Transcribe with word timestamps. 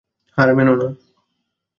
হার 0.37 0.49
মেনো 0.57 0.73
না। 0.75 0.87